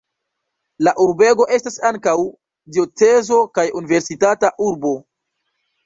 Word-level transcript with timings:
La 0.87 0.93
urbego 1.03 1.47
estas 1.59 1.77
ankaŭ 1.91 2.15
diocezo 2.79 3.41
kaj 3.59 3.69
universitata 3.85 4.55
urbo. 4.71 4.99